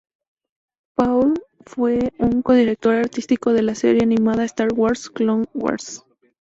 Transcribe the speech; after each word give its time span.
Paul 0.95 1.35
fue 1.63 2.11
un 2.17 2.41
co-director 2.41 2.95
artístico 2.95 3.53
de 3.53 3.61
la 3.61 3.75
serie 3.75 4.01
animada 4.01 4.43
"Star 4.45 4.69
Wars: 4.73 5.11
Clone 5.11 5.45
Wars". 5.53 6.03